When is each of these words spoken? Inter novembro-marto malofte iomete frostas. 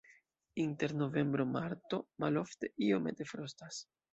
Inter 0.63 0.93
novembro-marto 1.01 2.01
malofte 2.25 2.73
iomete 2.89 3.33
frostas. 3.35 3.83